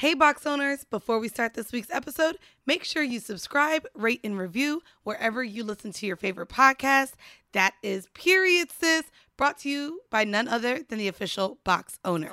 [0.00, 4.38] Hey, box owners, before we start this week's episode, make sure you subscribe, rate, and
[4.38, 7.12] review wherever you listen to your favorite podcast.
[7.52, 9.02] That is Period Sis,
[9.36, 12.30] brought to you by none other than the official box owner.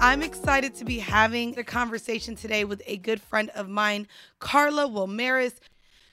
[0.00, 4.08] I'm excited to be having a conversation today with a good friend of mine,
[4.40, 5.60] Carla Wilmaris.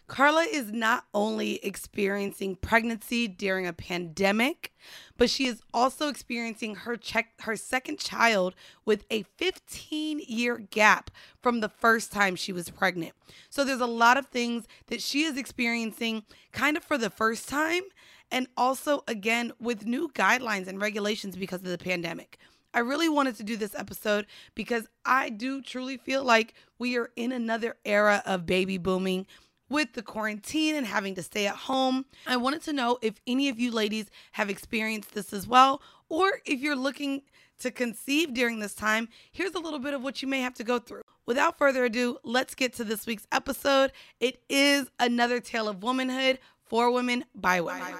[0.07, 4.71] Carla is not only experiencing pregnancy during a pandemic,
[5.17, 8.53] but she is also experiencing her check her second child
[8.85, 11.09] with a 15 year gap
[11.41, 13.13] from the first time she was pregnant.
[13.49, 17.49] So there's a lot of things that she is experiencing kind of for the first
[17.49, 17.83] time
[18.31, 22.37] and also again with new guidelines and regulations because of the pandemic.
[22.75, 27.09] I really wanted to do this episode because I do truly feel like we are
[27.15, 29.25] in another era of baby booming
[29.69, 32.05] with the quarantine and having to stay at home.
[32.27, 36.41] I wanted to know if any of you ladies have experienced this as well, or
[36.45, 37.23] if you're looking
[37.59, 40.63] to conceive during this time, here's a little bit of what you may have to
[40.63, 41.01] go through.
[41.25, 43.91] Without further ado, let's get to this week's episode.
[44.19, 47.93] It is another tale of womanhood for women by women.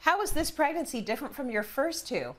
[0.00, 2.34] How is this pregnancy different from your first two?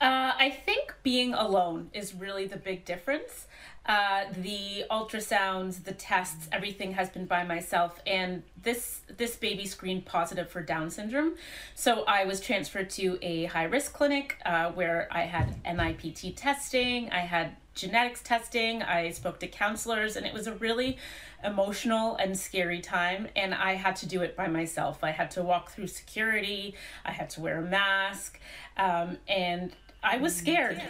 [0.00, 3.46] Uh, I think being alone is really the big difference.
[3.86, 10.06] Uh, the ultrasounds, the tests, everything has been by myself, and this this baby screened
[10.06, 11.34] positive for Down syndrome.
[11.74, 17.10] So I was transferred to a high risk clinic uh, where I had NIPT testing,
[17.10, 20.96] I had genetics testing, I spoke to counselors, and it was a really
[21.42, 23.28] emotional and scary time.
[23.36, 25.04] And I had to do it by myself.
[25.04, 28.40] I had to walk through security, I had to wear a mask,
[28.78, 30.80] um, and I was scared.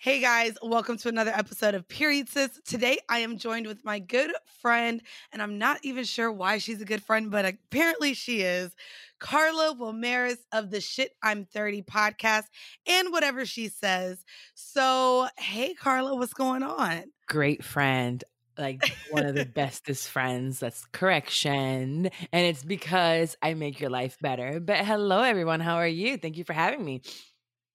[0.00, 2.60] Hey guys, welcome to another episode of Period Sis.
[2.64, 4.30] Today I am joined with my good
[4.62, 8.70] friend, and I'm not even sure why she's a good friend, but apparently she is,
[9.18, 12.44] Carla Wilmaris of the Shit I'm 30 podcast
[12.86, 14.24] and whatever she says.
[14.54, 17.02] So, hey Carla, what's going on?
[17.26, 18.22] Great friend.
[18.56, 20.60] Like one of the bestest friends.
[20.60, 22.08] That's correction.
[22.32, 24.60] And it's because I make your life better.
[24.60, 25.58] But hello, everyone.
[25.58, 26.18] How are you?
[26.18, 27.02] Thank you for having me.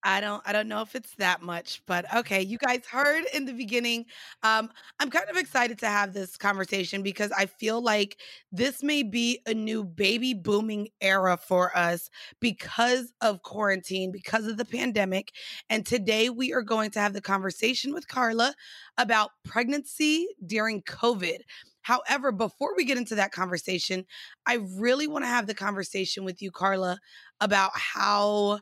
[0.03, 2.41] I don't I don't know if it's that much, but okay.
[2.41, 4.05] You guys heard in the beginning.
[4.43, 4.69] Um,
[4.99, 8.17] I'm kind of excited to have this conversation because I feel like
[8.51, 12.09] this may be a new baby booming era for us
[12.39, 15.31] because of quarantine, because of the pandemic.
[15.69, 18.53] And today we are going to have the conversation with Carla
[18.97, 21.39] about pregnancy during COVID.
[21.83, 24.05] However, before we get into that conversation,
[24.45, 26.97] I really want to have the conversation with you, Carla,
[27.41, 28.59] about how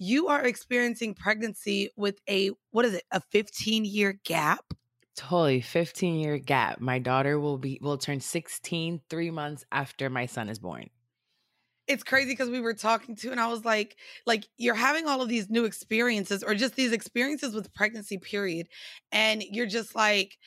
[0.00, 4.72] you are experiencing pregnancy with a what is it a 15 year gap?
[5.14, 6.80] Totally 15 year gap.
[6.80, 10.88] My daughter will be will turn 16 three months after my son is born.
[11.86, 15.22] It's crazy because we were talking to and i was like like you're having all
[15.22, 18.68] of these new experiences or just these experiences with pregnancy period
[19.10, 20.38] and you're just like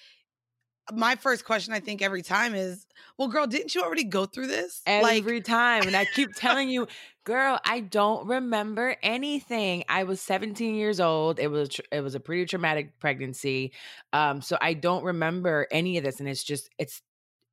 [0.92, 2.86] my first question I think every time is,
[3.18, 4.82] well, girl, didn't you already go through this?
[4.86, 5.84] Every like- time.
[5.88, 6.88] And I keep telling you,
[7.24, 9.86] girl, I don't remember anything.
[9.88, 11.40] I was 17 years old.
[11.40, 13.72] It was it was a pretty traumatic pregnancy.
[14.12, 16.20] Um, so I don't remember any of this.
[16.20, 17.02] And it's just it's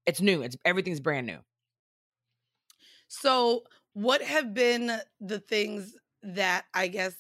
[0.07, 0.43] it's new.
[0.43, 1.39] It's everything's brand new.
[3.07, 7.15] So what have been the things that I guess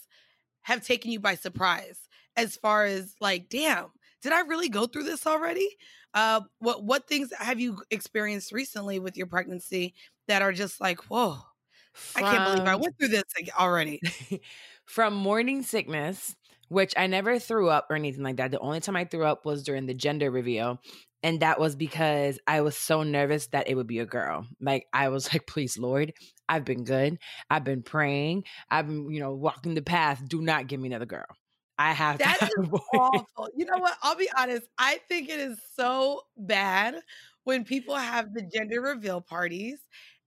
[0.62, 1.98] have taken you by surprise
[2.36, 3.86] as far as like, damn,
[4.22, 5.68] did I really go through this already?
[6.12, 9.94] Uh, what what things have you experienced recently with your pregnancy
[10.28, 11.38] that are just like, whoa,
[11.92, 13.24] From, I can't believe I went through this
[13.58, 14.00] already.
[14.84, 16.34] From morning sickness,
[16.68, 18.50] which I never threw up or anything like that.
[18.50, 20.80] The only time I threw up was during the gender reveal.
[21.22, 24.46] And that was because I was so nervous that it would be a girl.
[24.60, 26.12] Like I was like, please, Lord,
[26.48, 27.18] I've been good.
[27.50, 28.44] I've been praying.
[28.70, 30.26] I've been, you know, walking the path.
[30.26, 31.26] Do not give me another girl.
[31.80, 33.48] I have that is awful.
[33.56, 33.96] You know what?
[34.02, 34.66] I'll be honest.
[34.76, 36.96] I think it is so bad
[37.44, 39.78] when people have the gender reveal parties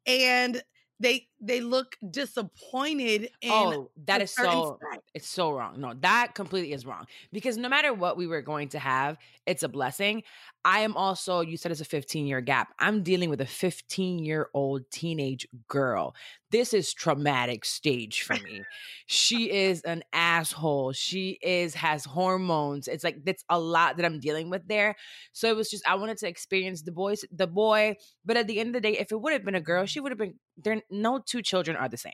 [0.07, 0.63] and
[0.99, 4.79] they they look disappointed in oh that is so
[5.13, 5.79] it's so wrong.
[5.79, 9.63] No that completely is wrong because no matter what we were going to have it's
[9.63, 10.23] a blessing.
[10.65, 12.73] I am also you said it's a 15 year gap.
[12.79, 16.15] I'm dealing with a 15 year old teenage girl.
[16.49, 18.63] This is traumatic stage for me.
[19.05, 20.93] She is an asshole.
[20.93, 22.87] She is has hormones.
[22.87, 24.95] It's like that's a lot that i'm dealing with there.
[25.33, 28.59] So it was just i wanted to experience the boys the boy but at the
[28.59, 30.35] end of the day if it would have been a girl she would have been
[30.57, 32.13] there no two children are the same.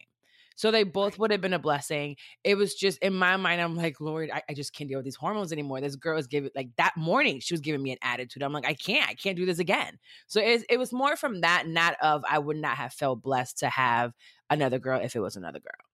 [0.56, 2.18] So they both would have been a blessing.
[2.44, 5.06] It was just in my mind, I'm like, Lord, I, I just can't deal with
[5.06, 5.80] these hormones anymore.
[5.80, 8.44] This girl is giving like that morning, she was giving me an attitude.
[8.44, 10.00] I'm like, I can't, I can't do this again.
[10.28, 13.60] So it, it was more from that, not of I would not have felt blessed
[13.60, 14.14] to have
[14.50, 15.88] another girl if it was another girl.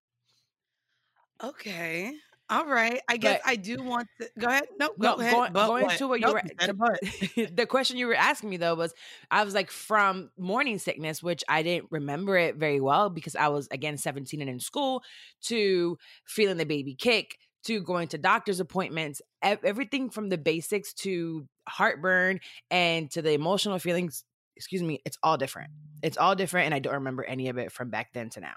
[1.43, 2.13] Okay.
[2.49, 3.01] All right.
[3.09, 4.65] I guess but, I do want to go ahead.
[4.79, 5.53] No, go no, ahead.
[5.53, 8.75] Going, going to what nope, you were the, the question you were asking me though
[8.75, 8.93] was
[9.31, 13.47] I was like from morning sickness, which I didn't remember it very well because I
[13.47, 15.01] was again 17 and in school,
[15.45, 21.47] to feeling the baby kick, to going to doctor's appointments, everything from the basics to
[21.67, 22.39] heartburn
[22.69, 24.23] and to the emotional feelings.
[24.55, 25.71] Excuse me, it's all different.
[26.03, 28.53] It's all different, and I don't remember any of it from back then to now.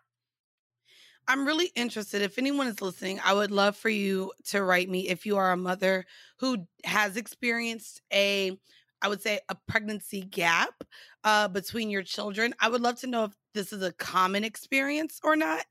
[1.29, 2.23] I'm really interested.
[2.23, 5.53] If anyone is listening, I would love for you to write me if you are
[5.53, 6.07] a mother
[6.39, 8.59] who has experienced a,
[9.03, 10.83] I would say, a pregnancy gap
[11.25, 12.55] uh, between your children.
[12.61, 15.67] I would love to know if this is a common experience or not.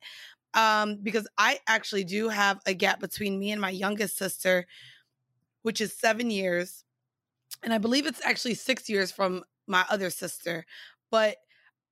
[0.53, 4.65] Um, because I actually do have a gap between me and my youngest sister,
[5.63, 6.83] which is seven years.
[7.63, 10.65] And I believe it's actually six years from my other sister.
[11.09, 11.37] But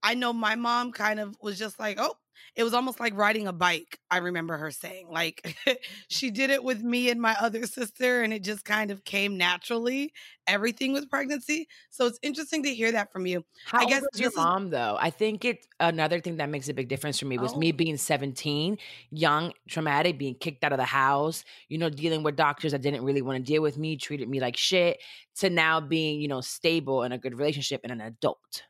[0.06, 2.14] I know my mom kind of was just like, oh,
[2.56, 4.00] it was almost like riding a bike.
[4.12, 5.58] I remember her saying, like,
[6.10, 9.36] she did it with me and my other sister, and it just kind of came
[9.36, 10.14] naturally.
[10.46, 11.68] Everything with pregnancy.
[11.90, 13.44] So it's interesting to hear that from you.
[13.66, 14.96] How I guess was your mom, is- though?
[15.00, 17.58] I think it another thing that makes a big difference for me was oh.
[17.58, 18.78] me being 17,
[19.10, 23.04] young, traumatic, being kicked out of the house, you know, dealing with doctors that didn't
[23.04, 25.02] really want to deal with me, treated me like shit,
[25.38, 28.62] to now being, you know, stable in a good relationship and an adult.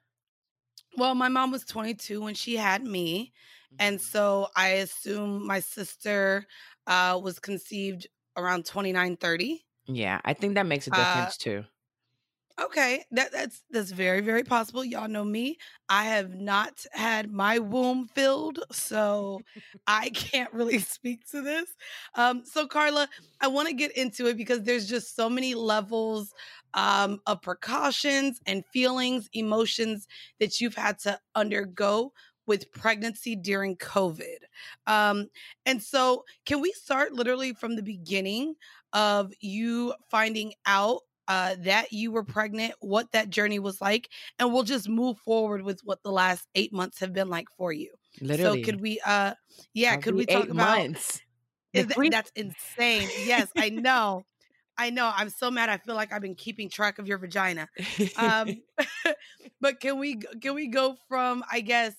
[0.97, 3.33] Well, my mom was 22 when she had me.
[3.79, 4.05] And mm-hmm.
[4.05, 6.45] so I assume my sister
[6.87, 8.07] uh, was conceived
[8.37, 9.65] around 29, 30.
[9.87, 11.63] Yeah, I think that makes a difference uh, too.
[12.61, 14.85] Okay, that that's that's very very possible.
[14.85, 15.57] Y'all know me.
[15.89, 19.41] I have not had my womb filled, so
[19.87, 21.65] I can't really speak to this.
[22.15, 23.09] Um, so Carla,
[23.41, 26.33] I want to get into it because there's just so many levels
[26.73, 30.07] um, of precautions and feelings, emotions
[30.39, 32.13] that you've had to undergo
[32.47, 34.37] with pregnancy during COVID.
[34.87, 35.27] Um,
[35.65, 38.55] and so, can we start literally from the beginning
[38.93, 44.53] of you finding out uh, that you were pregnant, what that journey was like, and
[44.53, 47.91] we'll just move forward with what the last eight months have been like for you.
[48.21, 48.63] Literally.
[48.63, 49.33] So, could we, uh,
[49.73, 50.77] yeah, could we talk about?
[50.77, 51.21] Months.
[51.73, 53.09] That's insane.
[53.25, 54.23] Yes, I know.
[54.77, 55.11] I know.
[55.13, 55.69] I'm so mad.
[55.69, 57.67] I feel like I've been keeping track of your vagina.
[58.17, 58.61] Um,
[59.61, 61.95] but can we can we go from I guess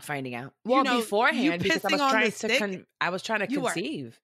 [0.00, 0.52] finding out.
[0.64, 4.18] Well, you know, beforehand because I was trying to con- I was trying to conceive.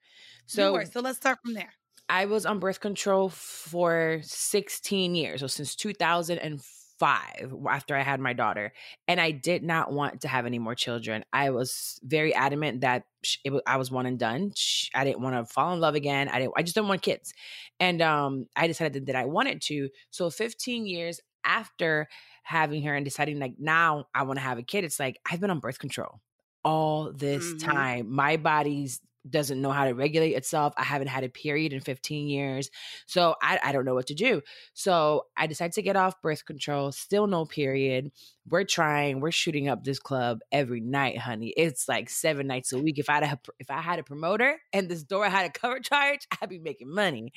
[0.47, 1.73] So so let's start from there.
[2.13, 8.35] I was on birth control for 16 years, so since 2005 after I had my
[8.35, 8.75] daughter,
[9.09, 11.25] and I did not want to have any more children.
[11.33, 13.05] I was very adamant that
[13.45, 14.53] it, I was one and done.
[14.95, 16.29] I didn't want to fall in love again.
[16.29, 16.53] I didn't.
[16.55, 17.33] I just didn't want kids,
[17.81, 19.89] and um, I decided that I wanted to.
[20.11, 22.09] So 15 years after
[22.43, 25.41] having her and deciding like now I want to have a kid, it's like I've
[25.41, 26.21] been on birth control
[26.63, 27.71] all this mm-hmm.
[27.71, 28.13] time.
[28.13, 30.75] My body's doesn't know how to regulate itself.
[30.77, 32.71] I haven't had a period in 15 years.
[33.07, 34.43] So I, I don't know what to do.
[34.75, 38.11] So I decided to get off birth control, still no period.
[38.49, 41.55] We're trying, we're shooting up this club every night, honey.
[41.57, 42.99] It's like seven nights a week.
[42.99, 45.81] If I had a, if I had a promoter and this door had a cover
[45.81, 47.33] charge, I'd be making money.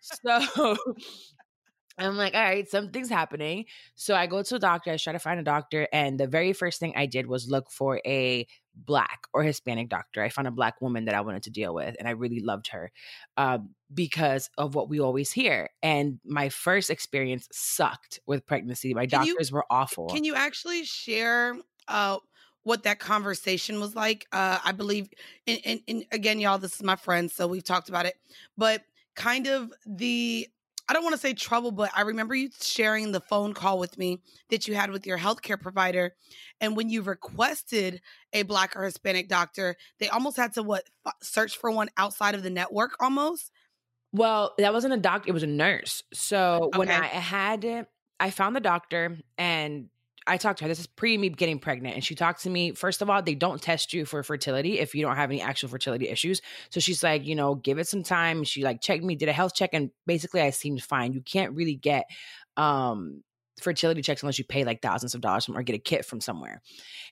[0.00, 0.76] So
[1.98, 3.66] I'm like, all right, something's happening.
[3.94, 6.52] So I go to a doctor, I try to find a doctor, and the very
[6.52, 10.22] first thing I did was look for a black or Hispanic doctor.
[10.22, 12.68] I found a black woman that I wanted to deal with, and I really loved
[12.68, 12.90] her
[13.36, 13.58] uh,
[13.92, 15.70] because of what we always hear.
[15.82, 18.92] And my first experience sucked with pregnancy.
[18.94, 20.08] My can doctors you, were awful.
[20.08, 21.56] Can you actually share?
[21.86, 22.18] Uh,
[22.64, 24.26] what that conversation was like.
[24.32, 25.08] Uh, I believe,
[25.46, 28.16] and, and, and again, y'all, this is my friend, so we've talked about it,
[28.56, 28.82] but
[29.14, 30.48] kind of the
[30.88, 33.96] I don't want to say trouble, but I remember you sharing the phone call with
[33.96, 36.14] me that you had with your healthcare provider.
[36.60, 40.84] And when you requested a black or Hispanic doctor, they almost had to what
[41.22, 43.50] search for one outside of the network almost.
[44.12, 46.02] Well, that wasn't a doctor, it was a nurse.
[46.12, 46.78] So okay.
[46.78, 47.88] when I had it,
[48.20, 49.88] I found the doctor and
[50.26, 50.68] I talked to her.
[50.68, 51.94] This is pre me getting pregnant.
[51.94, 52.72] And she talked to me.
[52.72, 55.68] First of all, they don't test you for fertility if you don't have any actual
[55.68, 56.40] fertility issues.
[56.70, 58.44] So she's like, you know, give it some time.
[58.44, 61.12] She like checked me, did a health check, and basically I seemed fine.
[61.12, 62.06] You can't really get
[62.56, 63.22] um
[63.60, 66.20] fertility checks unless you pay like thousands of dollars from, or get a kit from
[66.20, 66.60] somewhere.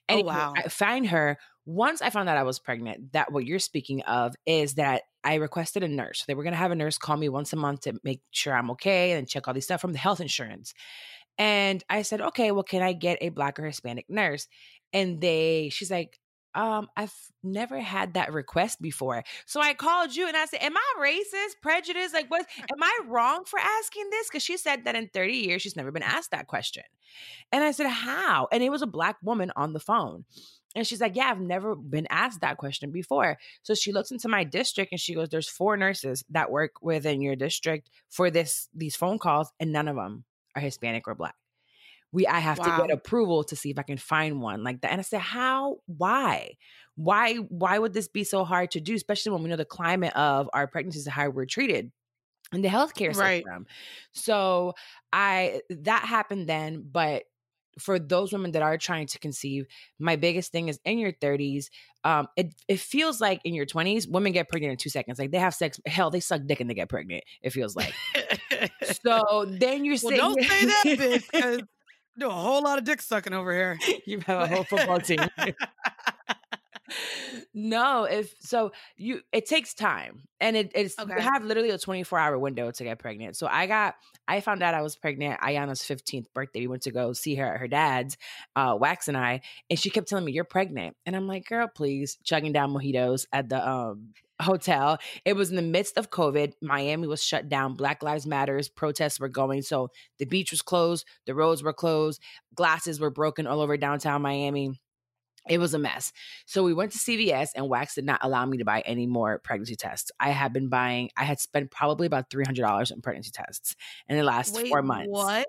[0.09, 0.53] And oh, wow.
[0.55, 4.35] I find her once I found out I was pregnant, that what you're speaking of
[4.45, 6.25] is that I requested a nurse.
[6.25, 8.53] They were going to have a nurse call me once a month to make sure
[8.53, 10.73] I'm okay and check all these stuff from the health insurance.
[11.37, 14.47] And I said, okay, well, can I get a black or Hispanic nurse?
[14.91, 16.19] And they, she's like,
[16.55, 17.13] um, I've
[17.43, 19.23] never had that request before.
[19.45, 22.13] So I called you and I said, Am I racist, prejudiced?
[22.13, 24.27] Like, what am I wrong for asking this?
[24.29, 26.83] Because she said that in 30 years, she's never been asked that question.
[27.51, 28.47] And I said, How?
[28.51, 30.25] And it was a black woman on the phone.
[30.75, 33.37] And she's like, Yeah, I've never been asked that question before.
[33.63, 37.21] So she looks into my district and she goes, There's four nurses that work within
[37.21, 40.23] your district for this these phone calls, and none of them
[40.55, 41.35] are Hispanic or black.
[42.11, 42.77] We I have wow.
[42.77, 44.91] to get approval to see if I can find one like that.
[44.91, 45.77] And I said, How?
[45.87, 46.57] Why?
[46.95, 50.15] Why why would this be so hard to do, especially when we know the climate
[50.15, 51.91] of our pregnancies and how we're treated?
[52.53, 53.43] in the healthcare right.
[53.43, 53.65] system.
[54.13, 54.75] So
[55.11, 57.23] I that happened then, but
[57.79, 59.65] for those women that are trying to conceive,
[59.99, 61.65] my biggest thing is in your 30s.
[62.03, 65.17] Um, it it feels like in your 20s, women get pregnant in two seconds.
[65.17, 67.23] Like they have sex, hell, they suck dick and they get pregnant.
[67.41, 67.93] It feels like.
[69.03, 71.61] so then you're saying, well, don't say that, bitch, because
[72.17, 73.79] do a whole lot of dick sucking over here.
[74.05, 75.19] You have a whole football team
[77.53, 81.13] no, if so, you it takes time, and it, it's okay.
[81.15, 83.35] you have literally a twenty four hour window to get pregnant.
[83.35, 83.95] So I got,
[84.27, 85.39] I found out I was pregnant.
[85.41, 86.61] Ayana's fifteenth birthday.
[86.61, 88.17] We went to go see her at her dad's,
[88.55, 91.67] uh, Wax and I, and she kept telling me, "You're pregnant," and I'm like, "Girl,
[91.67, 94.13] please," chugging down mojitos at the um
[94.43, 94.99] hotel.
[95.25, 96.53] It was in the midst of COVID.
[96.61, 97.75] Miami was shut down.
[97.75, 99.61] Black Lives Matters protests were going.
[99.61, 102.21] So the beach was closed, the roads were closed,
[102.55, 104.79] glasses were broken all over downtown Miami
[105.49, 106.11] it was a mess.
[106.45, 109.39] So we went to CVS and Wax did not allow me to buy any more
[109.39, 110.11] pregnancy tests.
[110.19, 113.75] I had been buying, I had spent probably about $300 in pregnancy tests
[114.07, 115.09] in the last Wait, four months.
[115.09, 115.47] What?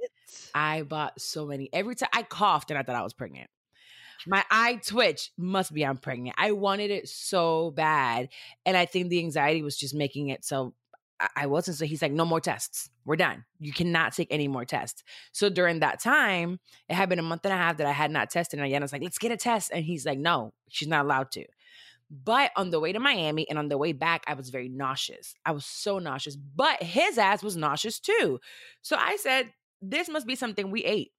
[0.55, 1.69] I bought so many.
[1.73, 3.49] Every time I coughed and I thought I was pregnant.
[4.26, 6.37] My eye twitch must be I'm pregnant.
[6.38, 8.28] I wanted it so bad.
[8.64, 10.75] And I think the anxiety was just making it so
[11.37, 11.76] I wasn't.
[11.76, 12.90] So he's like, no more tests.
[13.04, 13.45] We're done.
[13.61, 15.04] You cannot take any more tests.
[15.33, 18.11] So during that time, it had been a month and a half that I had
[18.11, 18.59] not tested.
[18.59, 19.71] And I was like, let's get a test.
[19.73, 21.45] And he's like, no, she's not allowed to.
[22.11, 25.35] But on the way to Miami and on the way back, I was very nauseous.
[25.47, 26.37] I was so nauseous.
[26.37, 28.40] But his ass was nauseous too.
[28.83, 31.12] So I said, this must be something we ate.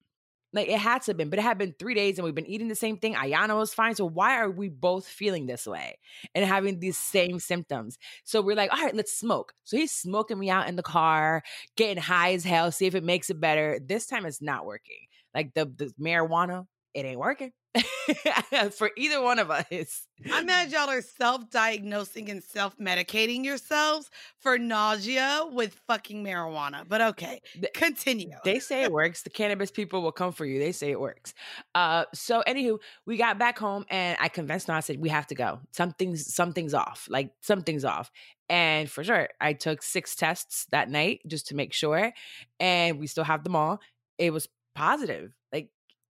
[0.56, 2.46] Like it had to have been, but it had been three days and we've been
[2.46, 3.14] eating the same thing.
[3.14, 3.94] Ayana was fine.
[3.94, 5.98] So why are we both feeling this way
[6.34, 7.98] and having these same symptoms?
[8.24, 9.52] So we're like, all right, let's smoke.
[9.64, 11.42] So he's smoking me out in the car,
[11.76, 13.78] getting high as hell, see if it makes it better.
[13.84, 14.96] This time it's not working.
[15.34, 17.52] Like the, the marijuana, it ain't working.
[18.72, 20.06] for either one of us.
[20.32, 26.84] I'm mad y'all are self diagnosing and self medicating yourselves for nausea with fucking marijuana.
[26.88, 27.40] But okay,
[27.74, 28.30] continue.
[28.44, 29.22] They say it works.
[29.22, 30.58] The cannabis people will come for you.
[30.58, 31.34] They say it works.
[31.74, 34.76] Uh, so, anywho, we got back home and I convinced them.
[34.76, 35.60] I said, we have to go.
[35.72, 37.06] Something's, something's off.
[37.10, 38.10] Like, something's off.
[38.48, 42.12] And for sure, I took six tests that night just to make sure.
[42.60, 43.80] And we still have them all.
[44.18, 45.32] It was positive.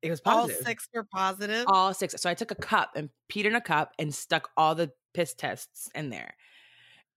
[0.06, 0.56] It was positive.
[0.58, 1.64] All six were positive.
[1.68, 2.14] All six.
[2.18, 5.34] So I took a cup and peed in a cup and stuck all the piss
[5.34, 6.34] tests in there.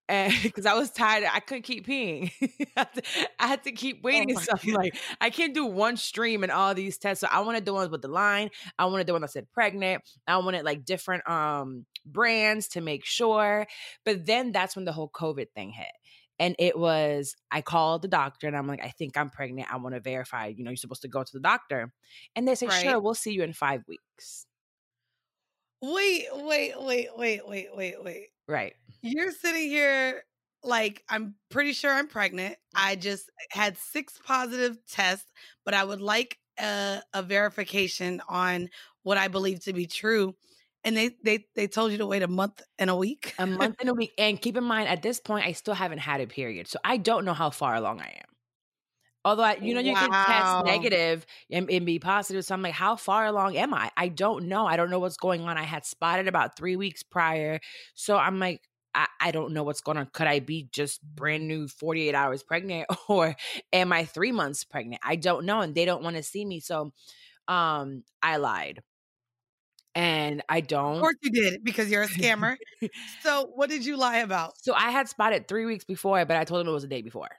[0.10, 2.32] And because I was tired, I couldn't keep peeing.
[3.40, 4.36] I had to keep oh waiting.
[4.38, 7.22] Oh so I'm like, I can't do one stream and all these tests.
[7.22, 8.50] So I wanted the ones with the line.
[8.78, 10.04] I wanted the one that said pregnant.
[10.28, 13.68] I wanted like different um brands to make sure.
[14.04, 15.88] But then that's when the whole COVID thing hit.
[16.40, 19.72] And it was, I called the doctor and I'm like, I think I'm pregnant.
[19.72, 20.48] I want to verify.
[20.48, 21.92] You know, you're supposed to go to the doctor.
[22.36, 22.82] And they say, right.
[22.82, 24.46] sure, we'll see you in five weeks.
[25.82, 28.28] Wait, wait, wait, wait, wait, wait, wait.
[28.48, 28.74] Right.
[29.02, 30.24] You're sitting here
[30.64, 32.56] like, I'm pretty sure I'm pregnant.
[32.74, 35.32] I just had six positive tests,
[35.66, 38.70] but I would like a, a verification on
[39.04, 40.36] what I believe to be true
[40.84, 43.34] and they they they told you to wait a month and a week.
[43.38, 44.14] a month and a week.
[44.18, 46.98] And keep in mind, at this point, I still haven't had a period, so I
[46.98, 48.30] don't know how far along I am.
[49.26, 50.00] Although I, you know, you wow.
[50.00, 52.46] can test negative and, and, be positive.
[52.46, 53.92] So I'm like, how far along am I?
[53.98, 54.66] I don't know.
[54.66, 55.58] I don't know what's going on.
[55.58, 57.60] I had spotted about three weeks prior,
[57.96, 58.62] so I'm like,
[58.96, 60.08] I, I don't know what's going on.
[60.14, 63.36] Could I be just brand new 48 hours pregnant, or
[63.74, 65.02] am I three months pregnant?
[65.04, 66.62] I don't know, and they don't want to see me.
[66.62, 66.94] So,
[67.50, 68.82] um, I lied
[69.96, 70.96] and I don't.
[70.96, 72.58] Of course you did because you're a scammer.
[73.22, 74.54] so what did you lie about?
[74.62, 77.02] So I had spotted three weeks before, but I told them it was a day
[77.02, 77.30] before.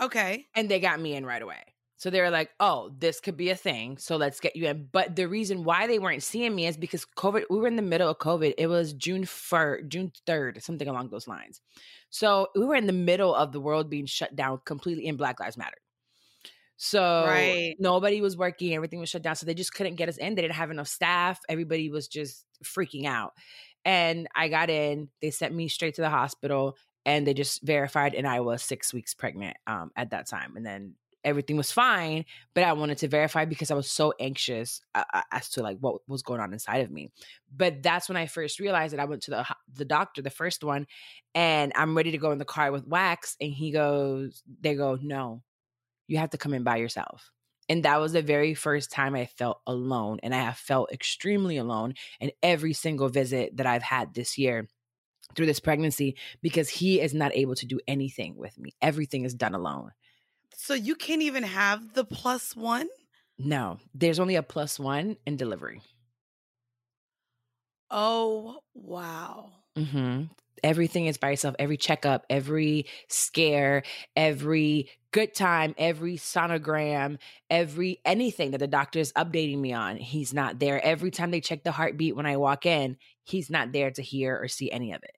[0.00, 0.46] Okay.
[0.54, 1.62] And they got me in right away.
[1.96, 3.98] So they were like, "Oh, this could be a thing.
[3.98, 7.04] So let's get you in." But the reason why they weren't seeing me is because
[7.04, 7.44] COVID.
[7.50, 8.54] We were in the middle of COVID.
[8.56, 11.60] It was June first, June third, something along those lines.
[12.08, 15.40] So we were in the middle of the world being shut down completely in Black
[15.40, 15.76] Lives Matter.
[16.82, 17.76] So right.
[17.78, 19.36] nobody was working, everything was shut down.
[19.36, 20.34] So they just couldn't get us in.
[20.34, 21.38] They didn't have enough staff.
[21.46, 23.34] Everybody was just freaking out.
[23.84, 28.14] And I got in, they sent me straight to the hospital and they just verified
[28.14, 30.56] and I was six weeks pregnant um, at that time.
[30.56, 34.80] And then everything was fine, but I wanted to verify because I was so anxious
[34.94, 37.10] uh, uh, as to like what was going on inside of me.
[37.54, 40.64] But that's when I first realized that I went to the the doctor, the first
[40.64, 40.86] one,
[41.34, 44.98] and I'm ready to go in the car with Wax, and he goes, they go,
[44.98, 45.42] no,
[46.10, 47.30] you have to come in by yourself.
[47.68, 50.18] And that was the very first time I felt alone.
[50.24, 54.68] And I have felt extremely alone in every single visit that I've had this year
[55.36, 58.72] through this pregnancy because he is not able to do anything with me.
[58.82, 59.92] Everything is done alone.
[60.56, 62.88] So you can't even have the plus one?
[63.38, 65.80] No, there's only a plus one in delivery.
[67.88, 69.52] Oh, wow.
[69.76, 70.24] Mm-hmm.
[70.62, 73.82] Everything is by yourself every checkup every scare
[74.14, 77.16] every good time every sonogram
[77.48, 80.84] every anything that the doctor is updating me on he's not there.
[80.84, 84.38] Every time they check the heartbeat when i walk in he's not there to hear
[84.40, 85.16] or see any of it.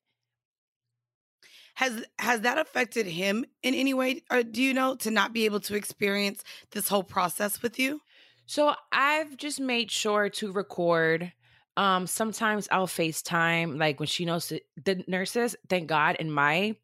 [1.74, 4.22] Has has that affected him in any way?
[4.30, 8.00] Or do you know to not be able to experience this whole process with you?
[8.46, 11.32] So i've just made sure to record
[11.76, 14.52] um, sometimes I'll FaceTime, like when she knows
[14.84, 16.76] the nurses, thank God, in my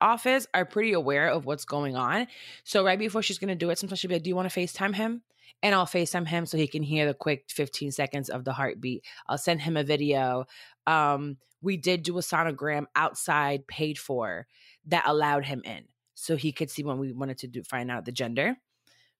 [0.00, 2.26] office are pretty aware of what's going on.
[2.64, 4.60] So right before she's gonna do it, sometimes she'll be like, Do you want to
[4.60, 5.22] FaceTime him?
[5.62, 9.04] And I'll FaceTime him so he can hear the quick 15 seconds of the heartbeat.
[9.26, 10.44] I'll send him a video.
[10.86, 14.46] Um, we did do a sonogram outside paid for
[14.86, 15.84] that allowed him in.
[16.14, 18.56] So he could see when we wanted to do find out the gender.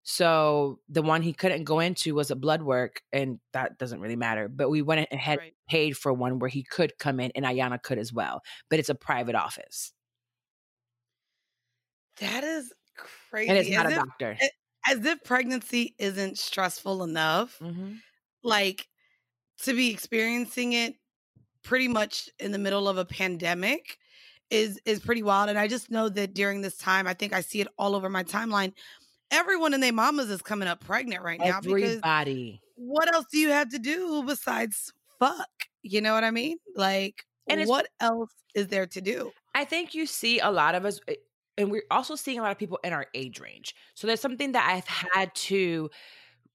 [0.08, 4.14] So the one he couldn't go into was a blood work, and that doesn't really
[4.14, 4.46] matter.
[4.48, 5.52] But we went ahead right.
[5.68, 8.40] paid for one where he could come in, and Ayana could as well.
[8.70, 9.92] But it's a private office.
[12.20, 13.48] That is crazy.
[13.48, 14.38] And it's not as a if, doctor.
[14.88, 17.94] As if pregnancy isn't stressful enough, mm-hmm.
[18.44, 18.86] like
[19.64, 20.94] to be experiencing it
[21.64, 23.98] pretty much in the middle of a pandemic
[24.50, 25.50] is is pretty wild.
[25.50, 28.08] And I just know that during this time, I think I see it all over
[28.08, 28.72] my timeline
[29.30, 31.58] everyone and their mamas is coming up pregnant right now.
[31.58, 32.60] Everybody.
[32.76, 35.48] what else do you have to do besides fuck?
[35.82, 36.58] You know what I mean?
[36.74, 39.30] Like, and what else is there to do?
[39.54, 41.14] I think you see a lot of us, eh,
[41.56, 43.74] and we're also seeing a lot of people in our age range.
[43.94, 45.90] So there's something that I've had to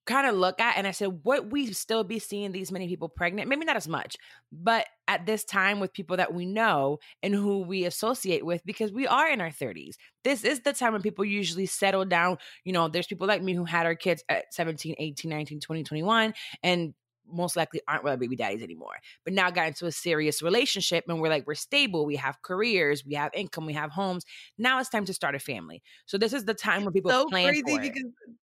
[0.06, 3.10] kind of look at and I said, would we still be seeing these many people
[3.10, 3.48] pregnant?
[3.48, 4.16] Maybe not as much,
[4.52, 8.92] but at this time with people that we know and who we associate with because
[8.92, 9.96] we are in our 30s.
[10.24, 12.38] This is the time when people usually settle down.
[12.64, 15.84] You know, there's people like me who had our kids at 17, 18, 19, 20,
[15.84, 16.34] 21,
[16.64, 16.94] and
[17.34, 18.96] most likely aren't real baby daddies anymore.
[19.24, 23.06] But now got into a serious relationship and we're like, we're stable, we have careers,
[23.06, 24.26] we have income, we have homes.
[24.58, 25.82] Now it's time to start a family.
[26.06, 28.04] So this is the time when people so plan crazy for because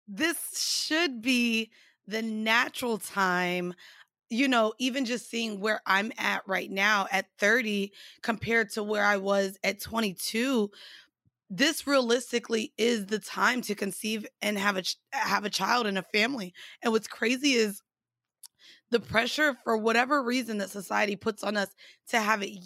[0.09, 1.71] this should be
[2.07, 3.75] the natural time
[4.33, 9.05] you know, even just seeing where I'm at right now at 30 compared to where
[9.05, 10.71] I was at 22,
[11.51, 16.03] this realistically is the time to conceive and have a have a child and a
[16.15, 16.55] family.
[16.83, 17.83] And what's crazy is
[18.91, 21.69] the pressure for whatever reason that society puts on us
[22.09, 22.59] to have it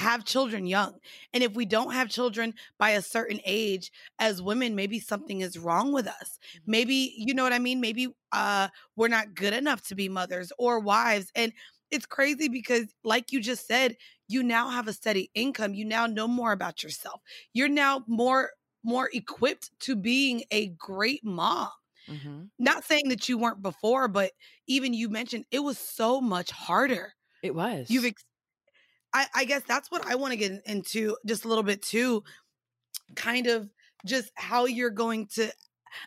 [0.00, 0.94] have children young.
[1.32, 5.58] And if we don't have children by a certain age as women, maybe something is
[5.58, 6.38] wrong with us.
[6.54, 6.70] Mm-hmm.
[6.70, 7.80] Maybe, you know what I mean?
[7.80, 11.30] Maybe uh we're not good enough to be mothers or wives.
[11.34, 11.52] And
[11.90, 13.96] it's crazy because like you just said,
[14.28, 15.74] you now have a steady income.
[15.74, 17.20] You now know more about yourself.
[17.52, 18.50] You're now more
[18.82, 21.68] more equipped to being a great mom.
[22.08, 22.44] Mm-hmm.
[22.58, 24.32] Not saying that you weren't before, but
[24.66, 27.12] even you mentioned it was so much harder.
[27.42, 27.90] It was.
[27.90, 28.24] You've ex-
[29.12, 32.22] I, I guess that's what I want to get into just a little bit too.
[33.16, 33.68] Kind of
[34.06, 35.52] just how you're going to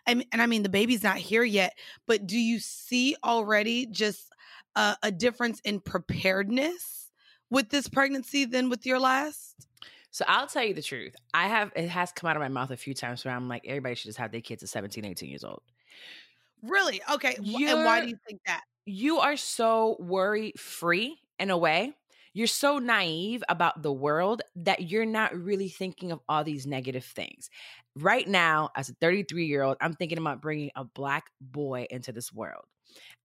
[0.07, 3.85] I mean, and I mean the baby's not here yet, but do you see already
[3.85, 4.29] just
[4.75, 7.11] a, a difference in preparedness
[7.49, 9.67] with this pregnancy than with your last?
[10.11, 11.15] So I'll tell you the truth.
[11.33, 13.65] I have it has come out of my mouth a few times where I'm like,
[13.67, 15.61] everybody should just have their kids at 17, 18 years old.
[16.61, 17.01] Really?
[17.11, 17.35] Okay.
[17.41, 18.61] You're, and why do you think that?
[18.85, 21.93] You are so worry free in a way
[22.33, 27.05] you're so naive about the world that you're not really thinking of all these negative
[27.05, 27.49] things.
[27.95, 32.11] Right now, as a 33 year old, I'm thinking about bringing a black boy into
[32.11, 32.65] this world.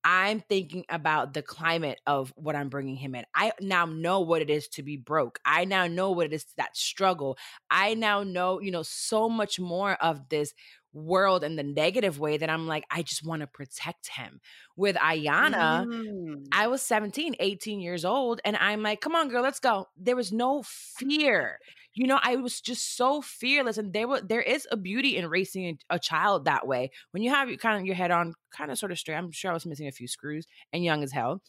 [0.04, 3.24] I'm thinking about the climate of what I'm bringing him in.
[3.34, 5.40] I now know what it is to be broke.
[5.44, 7.36] I now know what it is that struggle.
[7.70, 10.54] I now know, you know, so much more of this
[10.92, 14.40] world in the negative way that I'm like, I just want to protect him.
[14.76, 16.46] With Ayana, mm.
[16.52, 19.86] I was 17, 18 years old, and I'm like, come on, girl, let's go.
[19.96, 21.58] There was no fear.
[21.94, 23.76] You know, I was just so fearless.
[23.76, 26.90] And there was there is a beauty in raising a child that way.
[27.10, 29.16] When you have your kind of your head on kind of sort of straight.
[29.16, 31.42] I'm sure I was missing a few screws and young as hell.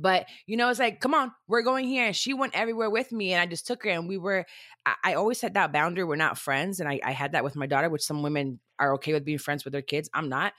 [0.00, 2.06] But you know, it's like, come on, we're going here.
[2.06, 3.32] And she went everywhere with me.
[3.32, 4.46] And I just took her and we were,
[4.86, 6.04] I, I always had that boundary.
[6.04, 6.80] We're not friends.
[6.80, 9.38] And I, I, had that with my daughter, which some women are okay with being
[9.38, 10.08] friends with their kids.
[10.14, 10.52] I'm not.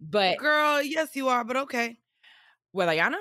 [0.00, 1.44] But girl, yes, you are.
[1.44, 1.98] But okay.
[2.72, 3.18] With Ayana?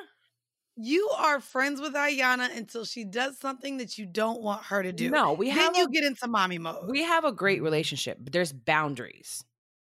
[0.77, 4.91] You are friends with Ayana until she does something that you don't want her to
[4.91, 5.09] do.
[5.09, 5.73] No, we have.
[5.73, 6.89] Then you a, get into mommy mode.
[6.89, 7.65] We have a great mm-hmm.
[7.65, 9.45] relationship, but there's boundaries.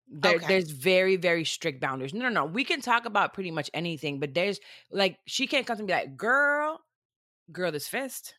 [0.08, 0.46] There, okay.
[0.48, 2.13] There's very, very strict boundaries.
[2.13, 2.46] No, no, no.
[2.46, 4.60] We can talk about pretty much anything, but there's
[4.92, 6.80] like she can't come to me like, girl,
[7.52, 8.36] girl, this fist.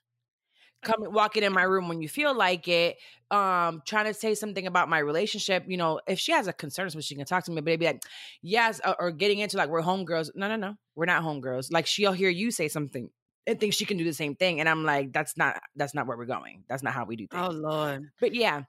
[0.82, 2.98] Come walking in my room when you feel like it.
[3.30, 5.64] Um, trying to say something about my relationship.
[5.66, 7.80] You know, if she has a concern, so she can talk to me, but it'd
[7.80, 8.02] be like,
[8.42, 10.30] yes, or, or getting into like we're homegirls.
[10.34, 11.72] No, no, no, we're not homegirls.
[11.72, 13.08] Like she'll hear you say something
[13.46, 16.06] and think she can do the same thing, and I'm like, that's not that's not
[16.06, 16.64] where we're going.
[16.68, 17.54] That's not how we do oh, things.
[17.54, 18.10] Oh Lord.
[18.20, 18.64] But yeah,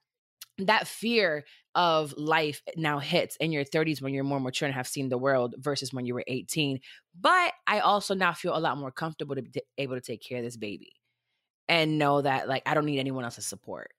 [0.60, 4.88] that fear of life now hits in your 30s when you're more mature and have
[4.88, 6.80] seen the world versus when you were 18.
[7.20, 10.38] But I also now feel a lot more comfortable to be able to take care
[10.40, 10.94] of this baby
[11.68, 13.92] and know that like I don't need anyone else's support.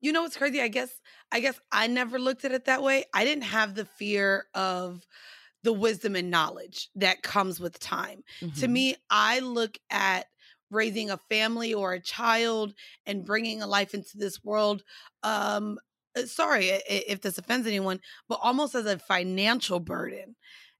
[0.00, 0.60] You know what's crazy?
[0.60, 0.90] I guess
[1.32, 3.04] I guess I never looked at it that way.
[3.14, 5.06] I didn't have the fear of
[5.62, 8.22] the wisdom and knowledge that comes with time.
[8.40, 8.60] Mm-hmm.
[8.60, 10.26] To me, I look at
[10.70, 12.74] raising a family or a child
[13.06, 14.82] and bringing a life into this world
[15.22, 15.78] um
[16.24, 20.36] sorry if this offends anyone, but almost as a financial burden.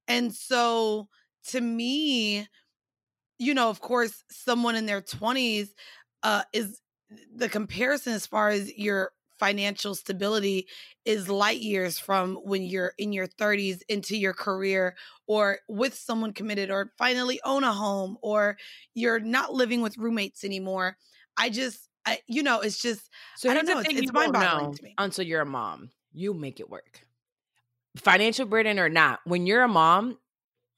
[0.08, 1.08] And so
[1.48, 2.48] to me,
[3.38, 5.68] you know, of course, someone in their 20s
[6.22, 6.80] uh, is
[7.34, 10.66] the comparison as far as your financial stability
[11.04, 14.96] is light years from when you're in your 30s into your career
[15.26, 18.56] or with someone committed or finally own a home or
[18.94, 20.96] you're not living with roommates anymore.
[21.36, 23.80] I just I, you know, it's just so I don't know.
[23.80, 24.94] It's, it's mind boggling to me.
[24.96, 27.00] Until you're a mom, you make it work.
[27.96, 30.18] Financial burden or not, when you're a mom,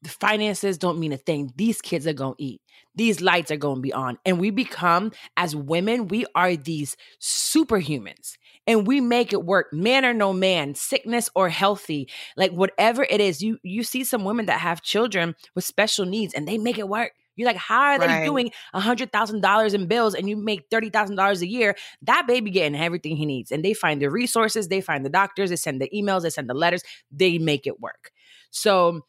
[0.02, 1.52] the finances don't mean a thing.
[1.56, 2.60] These kids are going to eat.
[2.94, 4.18] These lights are going to be on.
[4.24, 8.36] And we become, as women, we are these superhumans
[8.66, 9.72] and we make it work.
[9.72, 14.24] Man or no man, sickness or healthy, like whatever it is, you, you see some
[14.24, 17.12] women that have children with special needs and they make it work.
[17.38, 18.20] You're like, how are right.
[18.20, 21.46] they doing a hundred thousand dollars in bills and you make thirty thousand dollars a
[21.46, 21.76] year?
[22.02, 25.50] That baby getting everything he needs, and they find the resources, they find the doctors,
[25.50, 28.10] they send the emails, they send the letters, they make it work.
[28.50, 29.02] So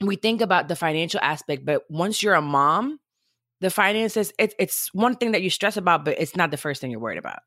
[0.00, 2.98] we think about the financial aspect, but once you're a mom,
[3.60, 6.80] the finances it, it's one thing that you stress about, but it's not the first
[6.80, 7.40] thing you're worried about.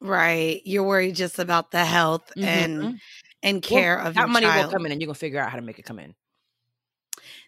[0.00, 2.44] Right, you're worried just about the health mm-hmm.
[2.44, 3.00] and
[3.42, 4.66] and care well, of that money child.
[4.66, 6.14] will come in, and you're gonna figure out how to make it come in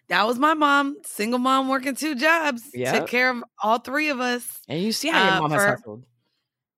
[0.09, 2.95] that was my mom, single mom working two jobs, yep.
[2.95, 4.61] took care of all three of us.
[4.67, 6.05] And you see how your uh, mom for, has hustled.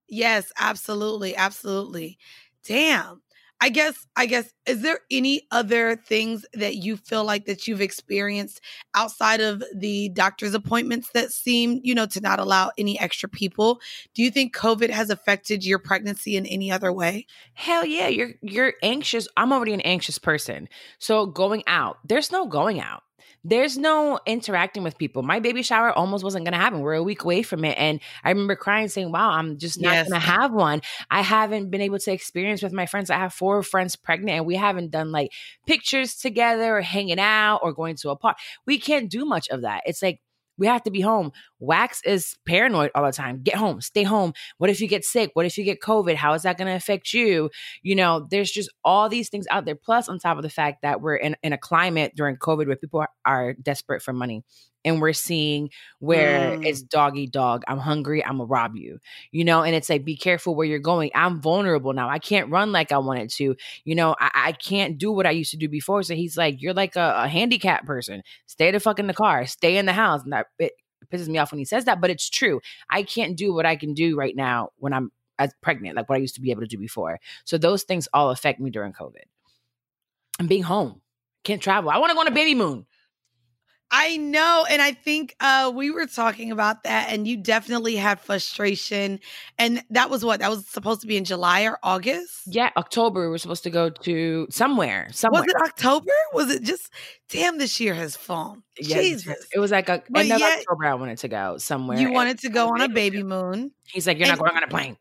[0.07, 2.17] Yes, absolutely, absolutely.
[2.65, 3.21] Damn.
[3.61, 7.81] I guess I guess is there any other things that you feel like that you've
[7.81, 8.59] experienced
[8.93, 13.79] outside of the doctor's appointments that seem, you know, to not allow any extra people?
[14.13, 17.27] Do you think COVID has affected your pregnancy in any other way?
[17.53, 19.27] Hell yeah, you're you're anxious.
[19.37, 20.67] I'm already an anxious person.
[20.99, 23.03] So going out, there's no going out
[23.43, 25.21] there's no interacting with people.
[25.21, 26.79] My baby shower almost wasn't going to happen.
[26.79, 27.77] We're a week away from it.
[27.77, 30.09] And I remember crying, saying, Wow, I'm just not yes.
[30.09, 30.81] going to have one.
[31.11, 33.09] I haven't been able to experience with my friends.
[33.09, 35.31] I have four friends pregnant, and we haven't done like
[35.67, 38.37] pictures together or hanging out or going to a park.
[38.65, 39.83] We can't do much of that.
[39.85, 40.21] It's like,
[40.57, 41.31] we have to be home.
[41.65, 43.41] Wax is paranoid all the time.
[43.43, 44.33] Get home, stay home.
[44.57, 45.31] What if you get sick?
[45.33, 46.15] What if you get COVID?
[46.15, 47.49] How is that going to affect you?
[47.81, 49.75] You know, there's just all these things out there.
[49.75, 52.75] Plus, on top of the fact that we're in, in a climate during COVID where
[52.75, 54.43] people are desperate for money
[54.85, 56.65] and we're seeing where mm.
[56.65, 57.63] it's doggy dog.
[57.67, 58.23] I'm hungry.
[58.23, 58.99] I'm gonna rob you.
[59.31, 61.09] You know, and it's like be careful where you're going.
[61.15, 62.07] I'm vulnerable now.
[62.07, 63.55] I can't run like I wanted to.
[63.83, 66.03] You know, I, I can't do what I used to do before.
[66.03, 68.21] So he's like, you're like a, a handicapped person.
[68.45, 69.45] Stay the fuck in the car.
[69.47, 70.23] Stay in the house.
[70.23, 70.73] And that it
[71.09, 72.61] pisses me off when he says that, but it's true.
[72.89, 76.15] I can't do what I can do right now when I'm as pregnant, like what
[76.15, 77.19] I used to be able to do before.
[77.43, 79.23] So those things all affect me during COVID.
[80.39, 81.01] I'm being home,
[81.43, 81.89] can't travel.
[81.89, 82.85] I want to go on a baby moon.
[83.97, 84.65] I know.
[84.69, 89.21] And I think uh, we were talking about that, and you definitely had frustration.
[89.57, 90.41] And that was what?
[90.41, 92.41] That was supposed to be in July or August?
[92.45, 93.21] Yeah, October.
[93.21, 95.07] We were supposed to go to somewhere.
[95.11, 95.43] Somewhere.
[95.43, 96.11] Was it October?
[96.33, 96.91] Was it just,
[97.29, 98.63] damn, this year has flown.
[98.77, 99.47] Yeah, Jesus.
[99.53, 101.97] It was like a, end of October, I wanted to go somewhere.
[101.97, 103.71] You wanted to go on a baby moon.
[103.87, 104.97] He's like, You're and, not going on a plane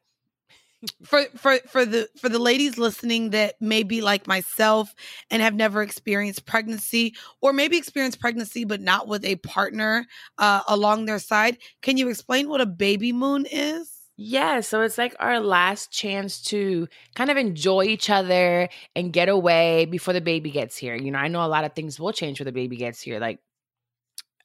[1.03, 4.95] for for for the for the ladies listening that may be like myself
[5.31, 10.07] and have never experienced pregnancy or maybe experienced pregnancy but not with a partner
[10.39, 14.97] uh, along their side can you explain what a baby moon is yeah, so it's
[14.97, 20.21] like our last chance to kind of enjoy each other and get away before the
[20.21, 20.95] baby gets here.
[20.95, 23.19] You know, I know a lot of things will change when the baby gets here,
[23.19, 23.41] like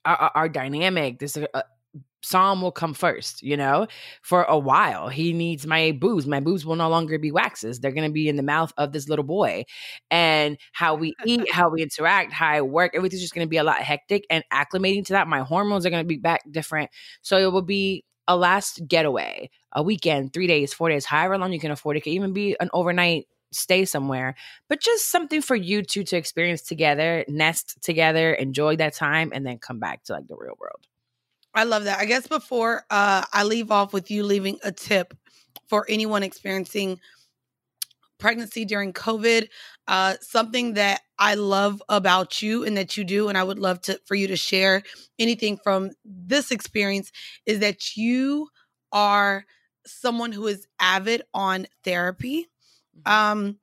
[0.06, 1.22] our, our dynamic.
[1.54, 1.64] A,
[2.22, 3.88] Psalm will come first, you know,
[4.22, 5.08] for a while.
[5.10, 6.28] He needs my boobs.
[6.28, 7.80] My boobs will no longer be Wax's.
[7.80, 9.66] They're going to be in the mouth of this little boy.
[10.12, 13.58] And how we eat, how we interact, how I work, everything's just going to be
[13.58, 15.28] a lot hectic and acclimating to that.
[15.28, 16.90] My hormones are going to be back different.
[17.22, 21.52] So it will be a last getaway, a weekend, three days, four days, however long
[21.52, 21.98] you can afford.
[21.98, 24.36] It could even be an overnight stay somewhere,
[24.68, 29.46] but just something for you two to experience together, nest together, enjoy that time, and
[29.46, 30.86] then come back to like the real world.
[31.54, 32.00] I love that.
[32.00, 35.14] I guess before uh, I leave off with you leaving a tip
[35.68, 37.00] for anyone experiencing
[38.20, 39.48] pregnancy during COVID,
[39.88, 43.82] uh, something that I love about you and that you do, and I would love
[43.84, 44.84] to for you to share
[45.18, 47.12] anything from this experience
[47.46, 48.50] is that you
[48.92, 49.46] are
[49.86, 52.48] someone who is avid on therapy.
[53.06, 53.12] Mm-hmm.
[53.12, 53.58] Um,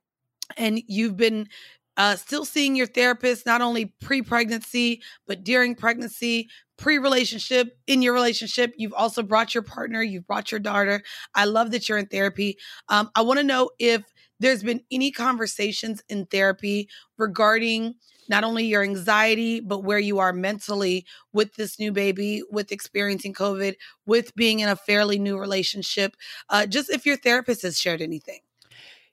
[0.56, 1.48] and you've been
[1.96, 8.02] uh, still seeing your therapist not only pre pregnancy, but during pregnancy, pre relationship, in
[8.02, 8.74] your relationship.
[8.76, 11.02] You've also brought your partner, you've brought your daughter.
[11.34, 12.58] I love that you're in therapy.
[12.88, 14.02] Um, I want to know if
[14.38, 17.94] there's been any conversations in therapy regarding
[18.28, 23.32] not only your anxiety, but where you are mentally with this new baby, with experiencing
[23.32, 26.16] COVID, with being in a fairly new relationship.
[26.48, 28.40] Uh, just if your therapist has shared anything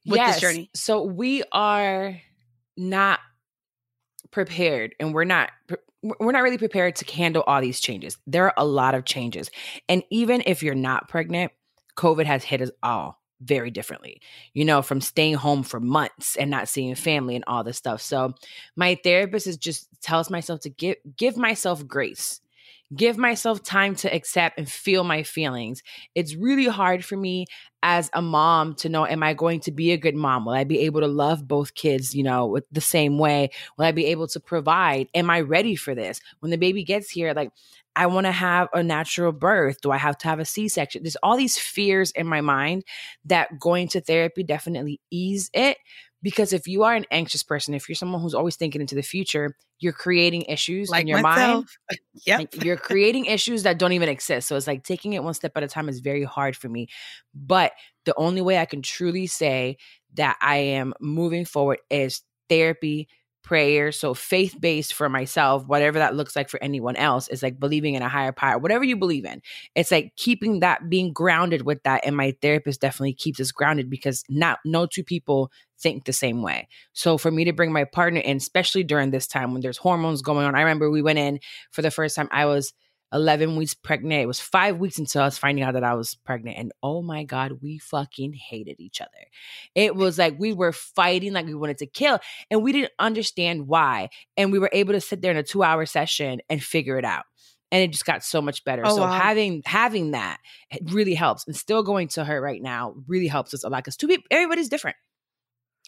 [0.05, 0.35] with yes.
[0.35, 0.69] this journey.
[0.73, 2.19] So we are
[2.75, 3.19] not
[4.31, 5.51] prepared and we're not
[6.03, 8.17] we're not really prepared to handle all these changes.
[8.27, 9.49] There are a lot of changes.
[9.87, 11.51] And even if you're not pregnant,
[11.97, 14.21] COVID has hit us all very differently,
[14.53, 18.01] you know, from staying home for months and not seeing family and all this stuff.
[18.01, 18.33] So
[18.75, 22.41] my therapist is just tells myself to give give myself grace
[22.95, 25.81] give myself time to accept and feel my feelings.
[26.15, 27.45] It's really hard for me
[27.81, 30.45] as a mom to know am I going to be a good mom?
[30.45, 33.49] Will I be able to love both kids, you know, with the same way?
[33.77, 35.07] Will I be able to provide?
[35.13, 36.19] Am I ready for this?
[36.39, 37.51] When the baby gets here, like
[37.95, 39.81] I want to have a natural birth.
[39.81, 41.03] Do I have to have a C section?
[41.03, 42.83] There's all these fears in my mind
[43.25, 45.77] that going to therapy definitely ease it.
[46.23, 49.03] Because if you are an anxious person, if you're someone who's always thinking into the
[49.03, 51.77] future, you're creating issues like in your myself.
[51.89, 51.99] mind.
[52.25, 52.37] Yeah.
[52.37, 54.47] Like you're creating issues that don't even exist.
[54.47, 56.87] So it's like taking it one step at a time is very hard for me.
[57.35, 57.73] But
[58.05, 59.77] the only way I can truly say
[60.15, 63.09] that I am moving forward is therapy,
[63.43, 63.91] prayer.
[63.91, 67.95] So faith based for myself, whatever that looks like for anyone else, is like believing
[67.95, 69.41] in a higher power, whatever you believe in.
[69.75, 72.01] It's like keeping that, being grounded with that.
[72.05, 76.41] And my therapist definitely keeps us grounded because not no two people think the same
[76.41, 76.67] way.
[76.93, 80.21] So for me to bring my partner in, especially during this time when there's hormones
[80.21, 81.39] going on, I remember we went in
[81.71, 82.29] for the first time.
[82.31, 82.73] I was
[83.13, 84.23] 11 weeks pregnant.
[84.23, 86.57] It was five weeks until I was finding out that I was pregnant.
[86.57, 89.09] And oh my God, we fucking hated each other.
[89.75, 93.67] It was like we were fighting like we wanted to kill, and we didn't understand
[93.67, 94.09] why.
[94.35, 97.05] And we were able to sit there in a two hour session and figure it
[97.05, 97.25] out.
[97.71, 98.83] And it just got so much better.
[98.85, 99.11] Oh, so wow.
[99.11, 100.39] having having that
[100.71, 101.45] it really helps.
[101.47, 104.25] And still going to her right now really helps us a lot because two people,
[104.31, 104.97] everybody's different.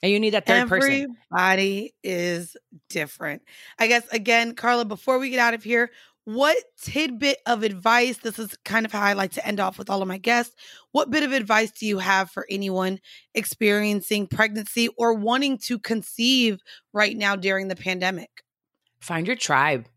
[0.03, 1.17] And you need that third Everybody person.
[1.33, 2.57] Everybody is
[2.89, 3.43] different.
[3.79, 5.89] I guess again, Carla, before we get out of here,
[6.25, 9.89] what tidbit of advice this is kind of how i like to end off with
[9.89, 10.55] all of my guests
[10.95, 13.01] what bit of advice do you have for anyone
[13.33, 16.61] experiencing pregnancy or wanting to conceive
[16.93, 18.29] right now during the pandemic?
[19.01, 19.87] Find your tribe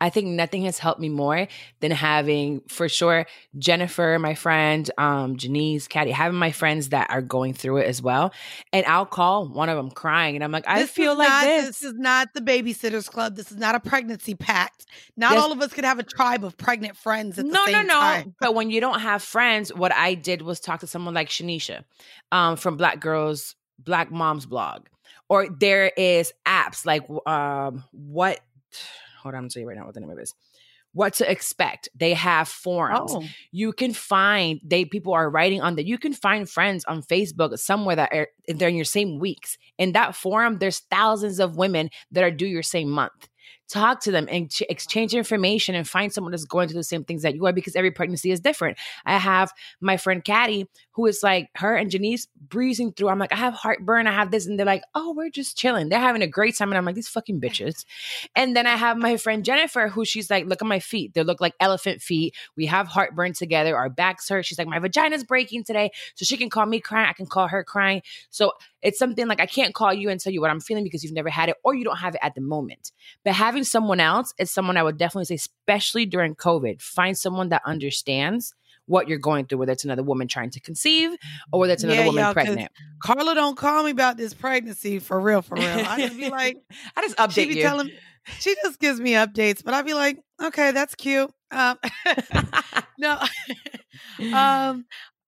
[0.00, 1.46] I think nothing has helped me more
[1.80, 3.26] than having, for sure,
[3.58, 8.02] Jennifer, my friend, um, Janice, Caddy, having my friends that are going through it as
[8.02, 8.32] well.
[8.72, 11.44] And I'll call one of them crying, and I'm like, I this feel like not,
[11.44, 11.66] this.
[11.66, 13.36] This is not the babysitters club.
[13.36, 14.86] This is not a pregnancy pact.
[15.16, 17.64] Not this, all of us could have a tribe of pregnant friends at the no,
[17.64, 18.00] same no, no.
[18.00, 18.34] time.
[18.40, 21.84] But when you don't have friends, what I did was talk to someone like Shanisha
[22.32, 24.86] um, from Black Girls, Black Moms blog.
[25.28, 28.40] Or there is apps like um, what
[29.24, 30.34] hold on, I'm tell you right now what the name of it is.
[30.92, 31.88] What to expect.
[31.96, 33.10] They have forums.
[33.12, 33.24] Oh.
[33.50, 35.86] You can find they people are writing on that.
[35.86, 39.58] You can find friends on Facebook somewhere that are they're in your same weeks.
[39.76, 43.28] In that forum, there's thousands of women that are due your same month
[43.68, 47.04] talk to them and ch- exchange information and find someone that's going through the same
[47.04, 48.78] things that you are because every pregnancy is different.
[49.04, 53.08] I have my friend Caddy who is like her and Janice breezing through.
[53.08, 55.88] I'm like, I have heartburn, I have this, and they're like, oh, we're just chilling.
[55.88, 57.84] They're having a great time, and I'm like, these fucking bitches.
[58.36, 61.14] And then I have my friend Jennifer who she's like, look at my feet.
[61.14, 62.36] They look like elephant feet.
[62.56, 63.76] We have heartburn together.
[63.76, 64.46] Our backs hurt.
[64.46, 67.08] She's like, my vagina's breaking today, so she can call me crying.
[67.08, 68.02] I can call her crying.
[68.30, 68.52] So
[68.84, 71.12] it's something like I can't call you and tell you what I'm feeling because you've
[71.12, 72.92] never had it or you don't have it at the moment.
[73.24, 77.48] But having someone else is someone I would definitely say, especially during COVID, find someone
[77.48, 78.54] that understands
[78.86, 81.10] what you're going through, whether it's another woman trying to conceive
[81.50, 82.70] or whether it's another yeah, woman pregnant.
[83.02, 85.64] Carla don't call me about this pregnancy for real, for real.
[85.66, 86.58] I just be like,
[86.96, 87.62] I just update she be you.
[87.62, 87.90] Telling,
[88.38, 91.30] she just gives me updates, but I'd be like, Okay, that's cute.
[91.50, 91.78] Um,
[92.98, 93.18] no.
[94.32, 94.84] um,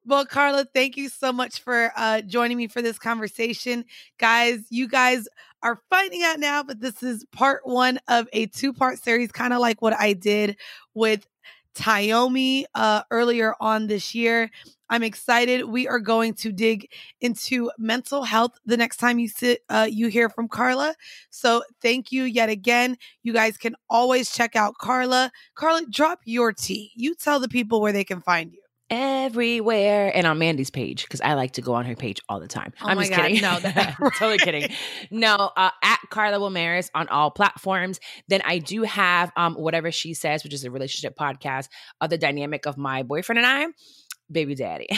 [0.06, 3.84] well, Carla, thank you so much for uh, joining me for this conversation.
[4.18, 5.28] Guys, you guys
[5.62, 9.52] are finding out now, but this is part one of a two part series, kind
[9.52, 10.56] of like what I did
[10.94, 11.26] with
[11.74, 14.48] Tayomi uh, earlier on this year.
[14.88, 15.64] I'm excited.
[15.64, 16.88] We are going to dig
[17.20, 20.94] into mental health the next time you sit, uh, you hear from Carla.
[21.30, 22.96] So thank you yet again.
[23.24, 25.32] You guys can always check out Carla.
[25.56, 26.92] Carla, drop your tea.
[26.94, 31.20] You tell the people where they can find you everywhere and on Mandy's page because
[31.20, 32.72] I like to go on her page all the time.
[32.80, 33.42] Oh I'm just God, kidding.
[33.42, 34.70] No, that, totally kidding.
[35.10, 38.00] No, uh, at Carla Wilmaris on all platforms.
[38.28, 41.68] Then I do have um whatever she says, which is a relationship podcast
[42.00, 43.66] of the dynamic of my boyfriend and I.
[44.30, 44.88] Baby daddy.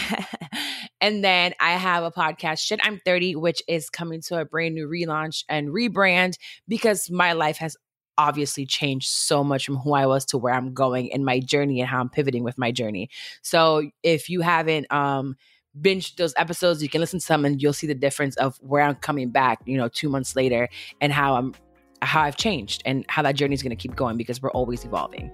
[1.00, 4.74] and then I have a podcast, Shit I'm 30, which is coming to a brand
[4.74, 6.34] new relaunch and rebrand
[6.66, 7.76] because my life has
[8.18, 11.80] obviously changed so much from who I was to where I'm going in my journey
[11.80, 13.08] and how I'm pivoting with my journey.
[13.42, 15.36] So if you haven't um
[15.80, 18.82] binged those episodes, you can listen to them and you'll see the difference of where
[18.82, 20.68] I'm coming back, you know, two months later
[21.00, 21.54] and how I'm
[22.02, 24.84] how I've changed and how that journey is going to keep going because we're always
[24.84, 25.32] evolving.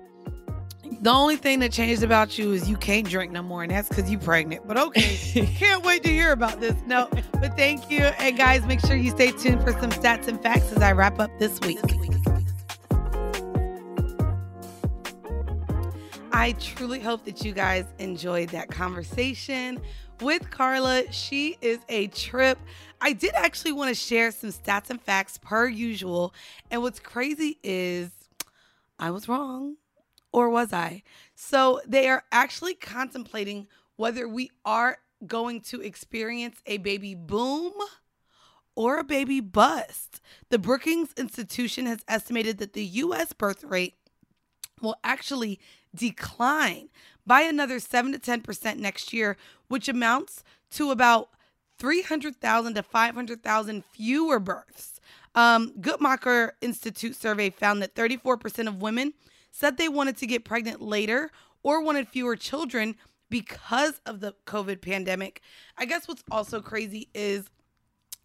[1.02, 3.88] The only thing that changed about you is you can't drink no more, and that's
[3.88, 4.66] because you're pregnant.
[4.66, 5.16] But okay,
[5.58, 6.74] can't wait to hear about this.
[6.86, 7.08] No,
[7.40, 8.00] but thank you.
[8.00, 11.18] And guys, make sure you stay tuned for some stats and facts as I wrap
[11.18, 11.80] up this week.
[16.36, 19.80] I truly hope that you guys enjoyed that conversation
[20.20, 21.04] with Carla.
[21.12, 22.58] She is a trip.
[23.00, 26.34] I did actually want to share some stats and facts per usual.
[26.72, 28.10] And what's crazy is
[28.98, 29.76] I was wrong,
[30.32, 31.04] or was I?
[31.36, 37.74] So they are actually contemplating whether we are going to experience a baby boom
[38.74, 40.20] or a baby bust.
[40.50, 43.94] The Brookings Institution has estimated that the US birth rate
[44.82, 45.60] will actually
[45.94, 46.88] decline
[47.26, 49.36] by another 7 to 10% next year,
[49.68, 51.30] which amounts to about
[51.78, 55.00] 300,000 to 500,000 fewer births.
[55.34, 59.14] Um, Guttmacher Institute survey found that 34% of women
[59.50, 61.30] said they wanted to get pregnant later
[61.62, 62.96] or wanted fewer children
[63.30, 65.40] because of the COVID pandemic.
[65.76, 67.50] I guess what's also crazy is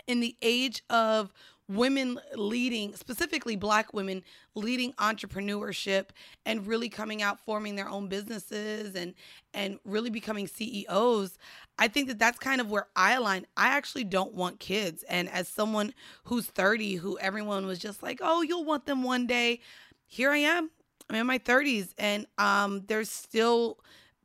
[0.10, 1.32] in the age of
[1.68, 4.24] women leading, specifically black women
[4.56, 6.06] leading entrepreneurship
[6.48, 9.14] and really coming out forming their own businesses and
[9.54, 11.38] and really becoming CEOs.
[11.78, 13.46] I think that that's kind of where I align.
[13.56, 15.94] I actually don't want kids and as someone
[16.24, 19.62] who's 30 who everyone was just like, "Oh, you'll want them one day."
[20.08, 20.72] Here I am.
[21.08, 23.78] I'm in my 30s and um there's still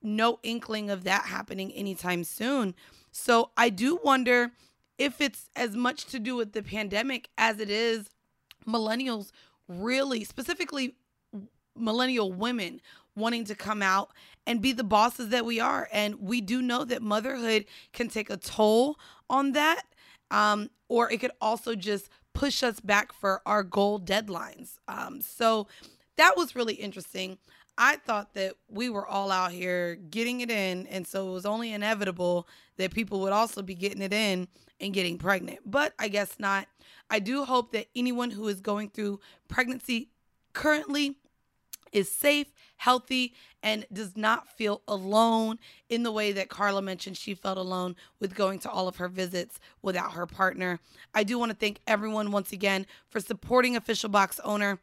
[0.02, 2.74] no inkling of that happening anytime soon.
[3.12, 4.52] So I do wonder
[4.98, 8.10] if it's as much to do with the pandemic as it is
[8.66, 9.30] millennials
[9.68, 10.94] really specifically
[11.76, 12.80] millennial women
[13.16, 14.10] wanting to come out
[14.46, 15.88] and be the bosses that we are.
[15.92, 18.98] And we do know that motherhood can take a toll
[19.30, 19.82] on that
[20.30, 24.78] um, or it could also just push us back for our goal deadlines.
[24.88, 25.68] Um, so
[26.16, 27.38] that was really interesting
[27.76, 30.86] I thought that we were all out here getting it in.
[30.86, 34.48] And so it was only inevitable that people would also be getting it in
[34.80, 35.60] and getting pregnant.
[35.64, 36.66] But I guess not.
[37.10, 40.10] I do hope that anyone who is going through pregnancy
[40.52, 41.16] currently
[41.92, 45.58] is safe, healthy, and does not feel alone
[45.88, 49.08] in the way that Carla mentioned she felt alone with going to all of her
[49.08, 50.80] visits without her partner.
[51.14, 54.80] I do want to thank everyone once again for supporting Official Box Owner.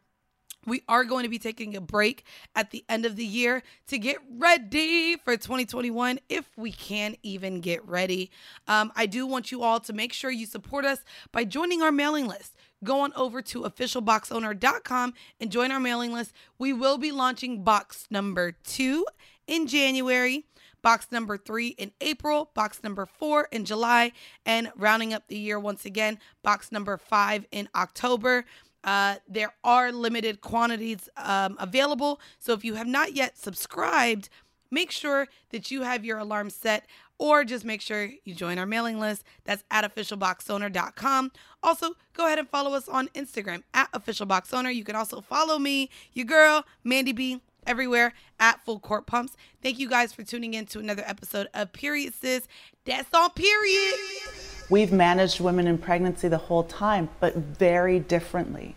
[0.66, 2.24] We are going to be taking a break
[2.56, 7.62] at the end of the year to get ready for 2021 if we can even
[7.62, 8.30] get ready.
[8.68, 11.00] Um, I do want you all to make sure you support us
[11.32, 12.56] by joining our mailing list.
[12.84, 16.34] Go on over to officialboxowner.com and join our mailing list.
[16.60, 19.06] We will be launching box number two
[19.48, 20.46] in January
[20.82, 24.12] box number three in April, box number four in July,
[24.46, 28.46] and rounding up the year once again, box number five in October.
[28.84, 32.20] Uh, there are limited quantities um, available.
[32.40, 34.30] So if you have not yet subscribed,
[34.70, 36.86] make sure that you have your alarm set
[37.18, 39.24] or just make sure you join our mailing list.
[39.46, 41.32] That's at officialboxowner.com.
[41.62, 44.74] Also, go ahead and follow us on Instagram at officialboxowner.
[44.74, 49.38] You can also follow me, your girl, Mandy B, everywhere at Full Court Pumps.
[49.62, 52.48] Thank you guys for tuning in to another episode of Period Sis.
[52.86, 54.51] That's on period.
[54.72, 58.74] We've managed women in pregnancy the whole time, but very differently.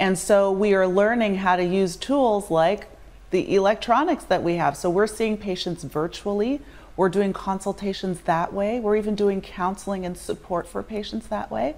[0.00, 2.88] And so we are learning how to use tools like
[3.30, 4.76] the electronics that we have.
[4.76, 6.60] So we're seeing patients virtually.
[6.96, 8.80] We're doing consultations that way.
[8.80, 11.76] We're even doing counseling and support for patients that way.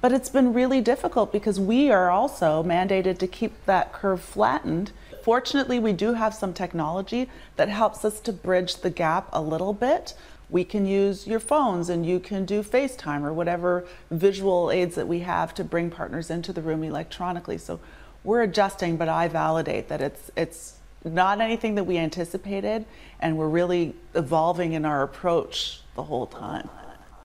[0.00, 4.90] But it's been really difficult because we are also mandated to keep that curve flattened.
[5.22, 9.74] Fortunately, we do have some technology that helps us to bridge the gap a little
[9.74, 10.14] bit.
[10.52, 15.08] We can use your phones and you can do FaceTime or whatever visual aids that
[15.08, 17.56] we have to bring partners into the room electronically.
[17.56, 17.80] So
[18.22, 22.84] we're adjusting, but I validate that it's it's not anything that we anticipated
[23.18, 26.68] and we're really evolving in our approach the whole time.